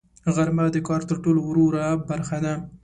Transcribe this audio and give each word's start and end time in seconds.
غرمه 0.35 0.65
د 0.71 0.77
کار 0.87 1.01
تر 1.09 1.17
ټولو 1.23 1.39
وروه 1.49 1.83
برخه 2.09 2.37
ده 2.43 2.53